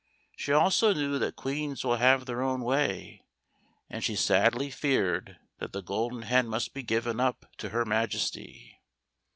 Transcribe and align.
She 0.35 0.51
also 0.51 0.95
knew 0.95 1.19
that 1.19 1.35
queens 1.35 1.85
will 1.85 1.97
have 1.97 2.25
their 2.25 2.41
own 2.41 2.61
way, 2.63 3.21
and 3.87 4.03
she 4.03 4.15
sadly 4.15 4.71
feared 4.71 5.37
that 5.59 5.73
the 5.73 5.83
Golden 5.83 6.23
Hen 6.23 6.47
must 6.47 6.73
be 6.73 6.81
given 6.81 7.19
up 7.19 7.45
to 7.57 7.69
her 7.69 7.85
Majesty. 7.85 8.81